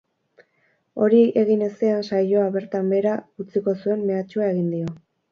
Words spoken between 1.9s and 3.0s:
saioa bertan